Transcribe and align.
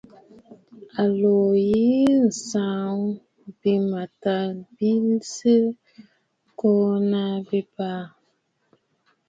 À 1.01 1.03
lǒ 1.19 1.31
ŋghɛ̀ɛ̀ 1.47 2.21
ǹtsaʼa 2.27 2.85
bɨ̂mâtaà 3.59 4.45
bi 4.75 4.89
sii 5.31 5.65
ŋko 6.51 6.71
naà 7.11 7.35
ji 7.47 7.59
baà. 7.75 8.03